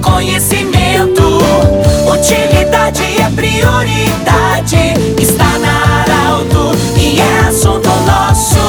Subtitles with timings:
[0.00, 1.22] conhecimento.
[2.12, 4.94] Utilidade é prioridade.
[5.20, 8.60] Está na Arauto e é assunto nosso.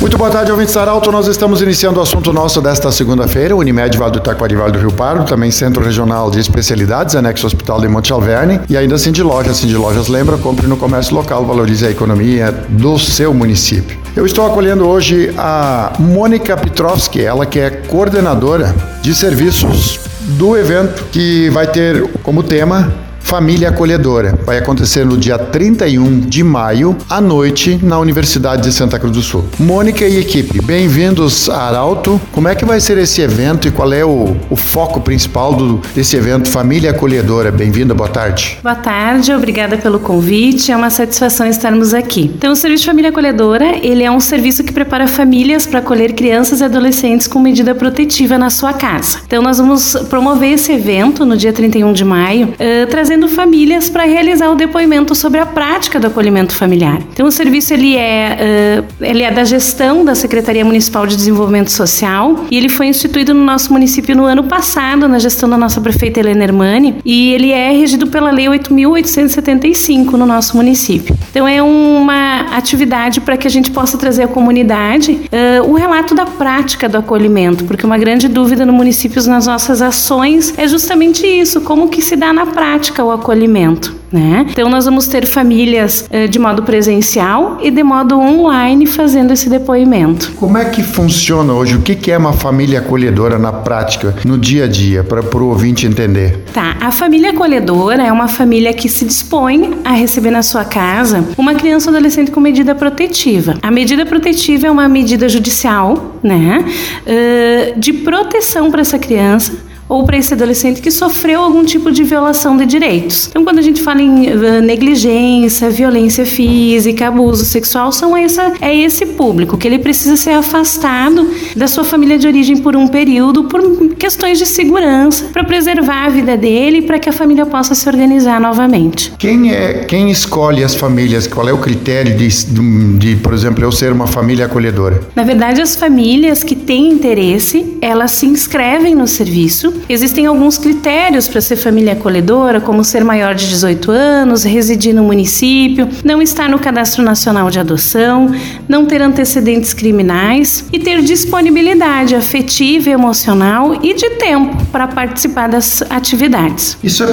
[0.00, 1.12] Muito boa tarde, ouvintes Arauto.
[1.12, 3.54] Nós estamos iniciando o assunto nosso desta segunda-feira.
[3.54, 7.82] Unimed Vale do Taquari Vale do Rio Pardo, também Centro Regional de Especialidades, anexo Hospital
[7.82, 9.58] de Monte Alverne e ainda Cindy Lojas.
[9.58, 13.99] Cindy Lojas lembra, compre no comércio local, valorize a economia do seu município.
[14.16, 20.00] Eu estou acolhendo hoje a Mônica Petrovski, ela que é coordenadora de serviços
[20.36, 22.92] do evento que vai ter como tema
[23.30, 24.36] Família Acolhedora.
[24.44, 29.22] Vai acontecer no dia 31 de maio, à noite, na Universidade de Santa Cruz do
[29.22, 29.44] Sul.
[29.56, 32.20] Mônica e equipe, bem-vindos a Arauto.
[32.32, 35.80] Como é que vai ser esse evento e qual é o, o foco principal do,
[35.94, 37.52] desse evento Família Acolhedora?
[37.52, 38.58] Bem-vinda, boa tarde.
[38.64, 40.72] Boa tarde, obrigada pelo convite.
[40.72, 42.32] É uma satisfação estarmos aqui.
[42.34, 46.60] Então, o Serviço Família Acolhedora, ele é um serviço que prepara famílias para acolher crianças
[46.60, 49.18] e adolescentes com medida protetiva na sua casa.
[49.24, 54.04] Então, nós vamos promover esse evento no dia 31 de maio, uh, trazendo famílias para
[54.04, 57.00] realizar o depoimento sobre a prática do acolhimento familiar.
[57.12, 61.70] Então o serviço ele é, uh, ele é da gestão da Secretaria Municipal de Desenvolvimento
[61.70, 65.80] Social e ele foi instituído no nosso município no ano passado, na gestão da nossa
[65.80, 71.16] prefeita Helena Hermani, e ele é regido pela Lei 8.875 no nosso município.
[71.30, 76.14] Então é uma atividade para que a gente possa trazer à comunidade uh, o relato
[76.14, 81.26] da prática do acolhimento, porque uma grande dúvida no município nas nossas ações é justamente
[81.26, 84.00] isso, como que se dá na prática o acolhimento.
[84.12, 84.44] Né?
[84.50, 89.48] Então nós vamos ter famílias uh, de modo presencial e de modo online fazendo esse
[89.48, 90.32] depoimento.
[90.32, 91.76] Como é que funciona hoje?
[91.76, 95.86] O que é uma família acolhedora na prática, no dia a dia, para o ouvinte
[95.86, 96.44] entender?
[96.52, 101.24] Tá, a família acolhedora é uma família que se dispõe a receber na sua casa
[101.38, 103.58] uma criança ou adolescente com medida protetiva.
[103.62, 106.64] A medida protetiva é uma medida judicial, né,
[107.06, 112.04] uh, de proteção para essa criança ou para esse adolescente que sofreu algum tipo de
[112.04, 113.26] violação de direitos.
[113.28, 118.74] Então, quando a gente fala em uh, negligência, violência física, abuso sexual, são essa, é
[118.74, 123.44] esse público que ele precisa ser afastado da sua família de origem por um período,
[123.44, 123.60] por
[123.96, 127.88] questões de segurança, para preservar a vida dele e para que a família possa se
[127.88, 129.12] organizar novamente.
[129.18, 131.26] Quem é quem escolhe as famílias?
[131.26, 135.00] Qual é o critério de, de, de por exemplo, eu ser uma família acolhedora?
[135.16, 141.28] Na verdade, as famílias que têm interesse, elas se inscrevem no serviço Existem alguns critérios
[141.28, 146.48] para ser família acolhedora, como ser maior de 18 anos, residir no município, não estar
[146.48, 148.30] no Cadastro Nacional de Adoção,
[148.68, 155.82] não ter antecedentes criminais e ter disponibilidade afetiva, emocional e de tempo para participar das
[155.90, 156.76] atividades.
[156.82, 157.06] Isso é,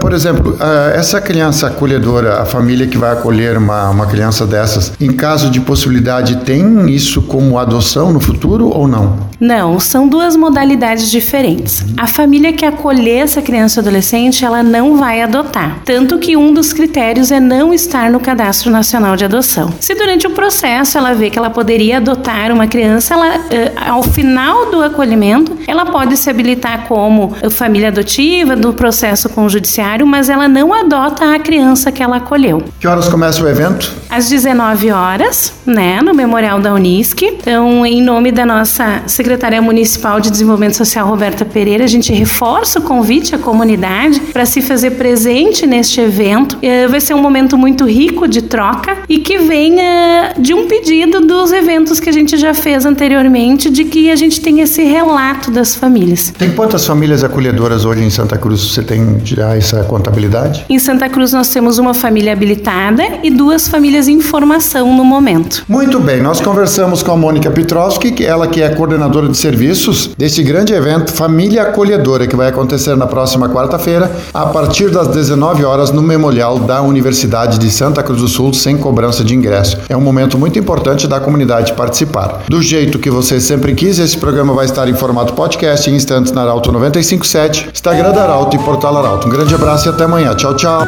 [0.00, 0.56] por exemplo,
[0.94, 5.60] essa criança acolhedora, a família que vai acolher uma, uma criança dessas, em caso de
[5.60, 9.28] possibilidade, tem isso como adoção no futuro ou não?
[9.40, 11.84] Não, são duas modalidades diferentes.
[11.96, 15.80] A família que acolher essa criança ou adolescente, ela não vai adotar.
[15.84, 19.72] Tanto que um dos critérios é não estar no Cadastro Nacional de Adoção.
[19.80, 24.02] Se durante o processo ela vê que ela poderia adotar uma criança, ela, eh, ao
[24.02, 30.06] final do acolhimento, ela pode se habilitar como família adotiva do processo com o judiciário,
[30.06, 32.62] mas ela não adota a criança que ela acolheu.
[32.80, 33.92] Que horas começa o evento?
[34.10, 37.22] Às 19 horas, né, no Memorial da Unisc.
[37.22, 42.78] Então, em nome da nossa Secretaria Municipal de Desenvolvimento Social, Roberta Pereira, a gente reforça
[42.78, 46.56] o convite à comunidade para se fazer presente neste evento.
[46.62, 51.20] Eh, vai ser um momento muito rico de troca e que venha de um pedido
[51.20, 55.50] dos eventos que a gente já fez anteriormente, de que a gente tenha esse relato
[55.50, 56.32] das famílias.
[56.38, 58.60] Tem quantas famílias acolhedoras hoje em Santa Cruz?
[58.60, 60.64] Você tem já essa contabilidade?
[60.68, 65.64] Em Santa Cruz nós temos uma família habilitada e duas famílias em formação no momento.
[65.68, 70.42] Muito bem, nós conversamos com a Mônica Petrovski, ela que é coordenadora de serviços desse
[70.42, 75.64] grande evento Família Acolhedora acolhedora que vai acontecer na próxima quarta-feira, a partir das 19
[75.64, 79.78] horas no Memorial da Universidade de Santa Cruz do Sul, sem cobrança de ingresso.
[79.88, 82.42] É um momento muito importante da comunidade participar.
[82.48, 86.32] Do jeito que você sempre quis, esse programa vai estar em formato podcast em instantes
[86.32, 89.26] na Arauto 957, Instagram da Arauto e Portal Arauto.
[89.26, 90.34] Um grande abraço e até amanhã.
[90.34, 90.82] Tchau, tchau.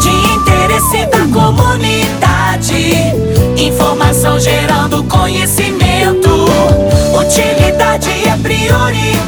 [0.00, 2.74] De interesse da comunidade,
[3.56, 6.28] informação gerando conhecimento,
[7.18, 9.21] utilidade é prioridade